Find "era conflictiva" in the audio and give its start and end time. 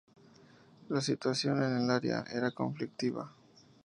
2.33-3.31